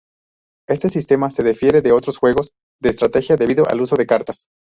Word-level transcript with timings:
Este 0.67 0.89
sistema 0.89 1.29
se 1.29 1.43
difiere 1.43 1.83
de 1.83 1.91
otros 1.91 2.17
juegos 2.17 2.53
de 2.81 2.89
estrategia 2.89 3.37
debido 3.37 3.65
al 3.69 3.81
uso 3.81 3.95
de 3.97 4.07
cartas. 4.07 4.47